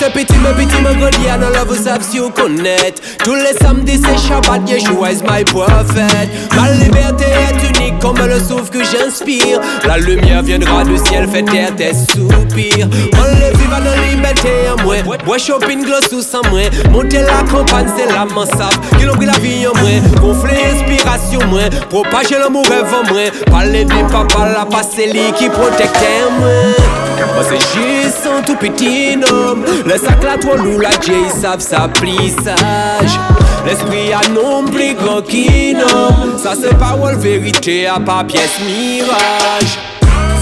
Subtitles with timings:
[0.00, 3.00] me petit, me godian, all of us have you connect.
[3.24, 6.28] Tous les samedis, c'est Shabbat, Yeshua is my prophet.
[6.54, 9.60] Ma liberté est unique comme le souffle que j'inspire.
[9.86, 12.88] La lumière viendra du ciel, fait taire tes soupirs.
[13.12, 14.96] On les vivra dans liberté en moi.
[15.24, 16.62] Bois shopping gloss ou sans moi.
[16.90, 18.80] Monter la campagne, c'est la mansable.
[18.98, 19.90] Qui l'ont la vie en moi.
[20.20, 21.62] Gonfler inspiration moi.
[21.88, 23.22] Propager l'amour rêve en moi.
[23.50, 26.85] Parler des papa, la passé qui protectait moi.
[27.34, 29.64] Moi c'est juste un tout petit homme.
[29.84, 33.18] Le sac là trop lourd, la J savent sa plissage
[33.66, 39.78] L'esprit a non plus grand qu'un Ça c'est parole vérité à pas pièce mirage.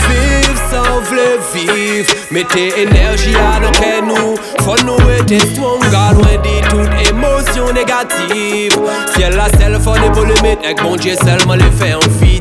[0.08, 2.12] Vive sans vle vivre.
[2.30, 4.34] Mettez énergie à nos nous.
[4.64, 5.80] Faut nous être strong
[6.12, 8.78] loin de toute émotion négative
[9.14, 12.40] Ciel la selle faut les volumes Avec mon Dieu seulement les fait en fit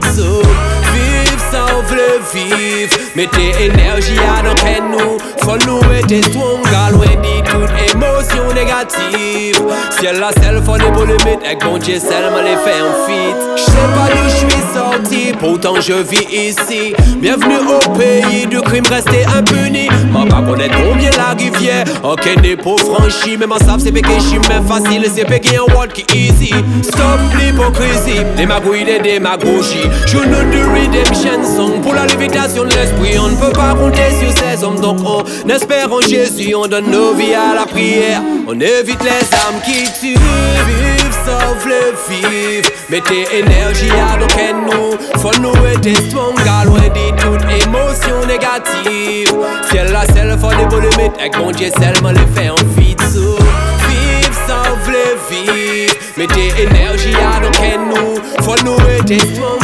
[1.94, 7.42] sans vle vivre Mettez énergie à nos peines nous Faut nous être strong loin de
[7.53, 9.61] toute émotion négative.
[9.99, 13.35] Ciel la selle les beaux mettre Avec mon Dieu seulement les faire en fit.
[13.55, 16.93] J'sais pas d'où j'suis sorti Pourtant je vis ici.
[17.17, 19.87] Bienvenue au pays du crime resté impuni.
[20.11, 21.85] Ma pas connaître combien la rivière?
[22.03, 26.05] Ok n'est pas franchi Mais ma savent c'est péché même facile C'est péché en qui
[26.15, 26.53] easy.
[26.81, 28.21] Stop l'hypocrisie.
[28.38, 33.17] Les magouilles des démagogies Journaux de redemption pour la lévitation de l'esprit.
[33.19, 36.55] On ne peut pas compter sur ces hommes, donc on espère en Jésus.
[36.55, 38.22] On donne nos vies à la prière.
[38.47, 40.19] On évite les âmes qui tuent.
[40.67, 42.69] Vive, sauve le vivre.
[42.89, 44.27] Mettez énergie à nos
[44.61, 44.97] nous.
[45.19, 46.35] Faut nous être strong,
[46.66, 49.33] loin de toute émotion négative.
[49.69, 51.11] Ciel la selle, faut les volumes.
[51.19, 55.94] Avec mon Dieu seulement les fait en fit Vive, sauve le vivre.
[56.17, 57.50] Mettez énergie à nos
[57.89, 58.16] nous.
[58.44, 59.59] Faut nous être strong.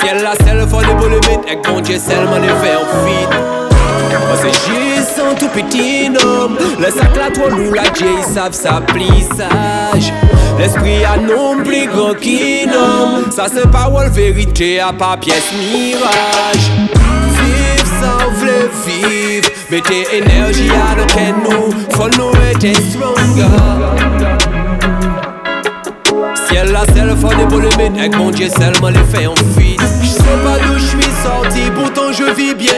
[0.00, 3.49] Ciel la selle faut les volumes Avec mon Dieu seulement les faire vite Moi
[4.40, 6.56] c'est juste un tout petit homme.
[6.78, 10.12] Le sac là trop lourd la J savent sa plissage.
[10.58, 16.70] L'esprit a non plus grand homme Ça c'est parole vérité à pas pièce mirage.
[16.90, 19.48] Vive sans vle vivre.
[19.70, 21.70] Mettez énergie à nos nous.
[21.90, 23.46] Faut nous être stronger
[26.48, 30.08] Ciel la selle faut des volumes Avec mon Dieu seulement les fait en fuite Je
[30.08, 32.74] sais pas d'où je suis sorti Pourtant je vis bien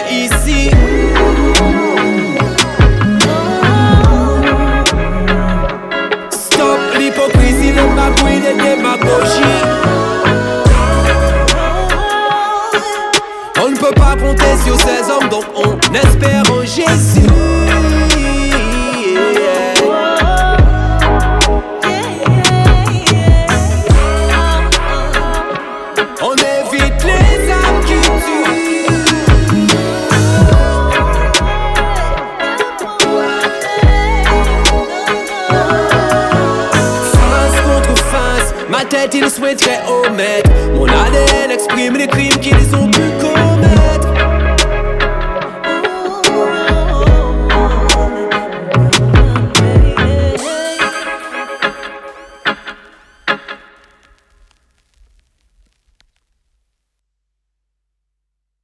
[38.81, 40.51] tête, il souhaiterait omettre.
[40.75, 43.52] Mon ADN exprime les crimes qui ne sont plus connus